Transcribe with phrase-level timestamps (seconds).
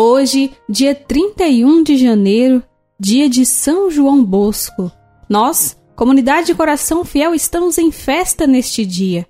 [0.00, 2.62] Hoje, dia 31 de janeiro,
[3.00, 4.92] dia de São João Bosco.
[5.28, 9.26] Nós, comunidade de Coração Fiel, estamos em festa neste dia.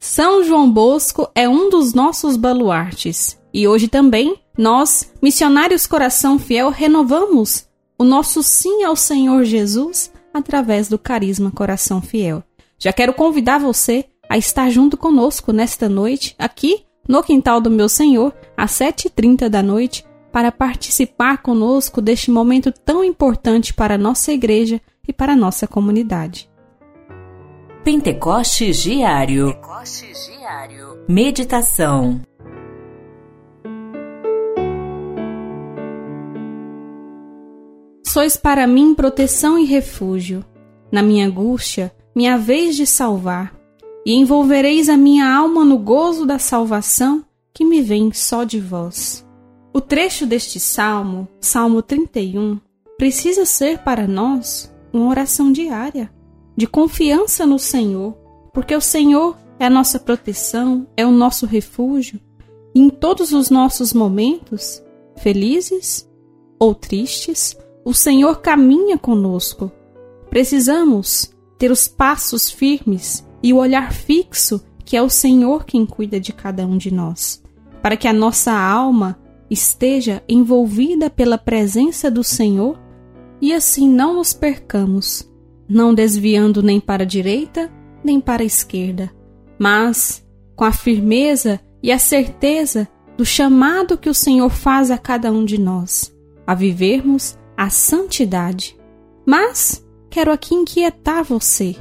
[0.00, 3.38] São João Bosco é um dos nossos baluartes.
[3.54, 10.88] E hoje também, nós, missionários Coração Fiel, renovamos o nosso sim ao Senhor Jesus através
[10.88, 12.42] do carisma Coração Fiel.
[12.76, 17.88] Já quero convidar você a estar junto conosco nesta noite, aqui no quintal do meu
[17.88, 20.04] Senhor, às 7h30 da noite,
[20.38, 25.66] para participar conosco deste momento tão importante para a nossa igreja e para a nossa
[25.66, 26.48] comunidade.
[27.82, 29.46] Pentecostes Diário.
[29.46, 31.04] Pentecostes Diário.
[31.08, 32.20] Meditação.
[38.06, 40.44] Sois para mim proteção e refúgio.
[40.92, 43.52] Na minha angústia, minha vez de salvar
[44.06, 49.26] e envolvereis a minha alma no gozo da salvação que me vem só de vós.
[49.78, 52.58] O trecho deste salmo, Salmo 31,
[52.98, 56.12] precisa ser para nós uma oração diária,
[56.56, 58.12] de confiança no Senhor,
[58.52, 62.18] porque o Senhor é a nossa proteção, é o nosso refúgio,
[62.74, 64.82] e em todos os nossos momentos,
[65.18, 66.10] felizes
[66.58, 69.70] ou tristes, o Senhor caminha conosco.
[70.28, 76.18] Precisamos ter os passos firmes e o olhar fixo que é o Senhor quem cuida
[76.18, 77.40] de cada um de nós,
[77.80, 79.16] para que a nossa alma
[79.50, 82.78] esteja envolvida pela presença do Senhor
[83.40, 85.30] e assim não nos percamos,
[85.68, 87.72] não desviando nem para a direita
[88.04, 89.10] nem para a esquerda,
[89.58, 90.24] mas
[90.54, 95.44] com a firmeza e a certeza do chamado que o Senhor faz a cada um
[95.44, 96.14] de nós,
[96.46, 98.78] a vivermos a santidade.
[99.26, 101.76] Mas quero aqui inquietar você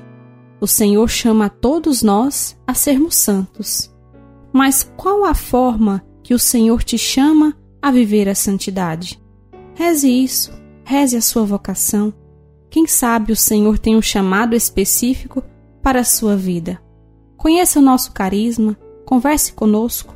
[0.59, 3.93] o Senhor chama a todos nós a sermos santos.
[4.51, 9.21] Mas qual a forma que o Senhor te chama a viver a santidade?
[9.73, 10.51] Reze isso,
[10.83, 12.13] reze a sua vocação.
[12.69, 15.43] Quem sabe o Senhor tem um chamado específico
[15.81, 16.81] para a sua vida.
[17.37, 20.13] Conheça o nosso carisma, converse conosco,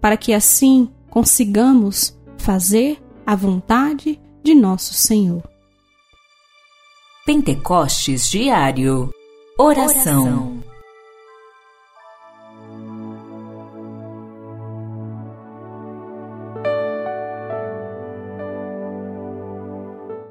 [0.00, 5.42] para que assim consigamos fazer a vontade de nosso Senhor.
[7.26, 9.12] Pentecostes Diário
[9.58, 10.69] Oração.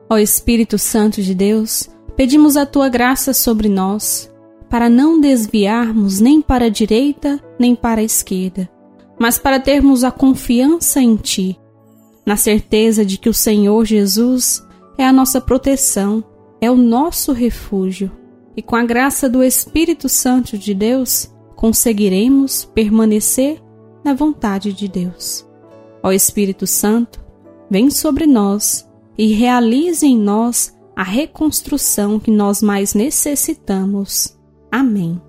[0.10, 4.32] Ó Espírito Santo de Deus, pedimos a tua graça sobre nós,
[4.68, 8.68] para não desviarmos nem para a direita nem para a esquerda,
[9.20, 11.60] mas para termos a confiança em ti,
[12.26, 14.66] na certeza de que o Senhor Jesus
[14.98, 16.24] é a nossa proteção,
[16.60, 18.12] é o nosso refúgio
[18.58, 23.62] e com a graça do Espírito Santo de Deus, conseguiremos permanecer
[24.04, 25.48] na vontade de Deus.
[26.02, 27.24] Ó Espírito Santo,
[27.70, 28.89] vem sobre nós
[29.20, 34.40] e realize em nós a reconstrução que nós mais necessitamos.
[34.72, 35.22] Amém.